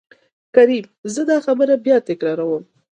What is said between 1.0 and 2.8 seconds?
:زه دا خبره بيا تکرار وم.